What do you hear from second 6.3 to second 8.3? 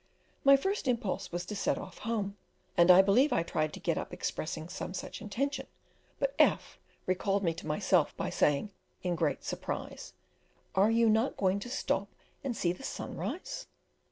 F recalled me to myself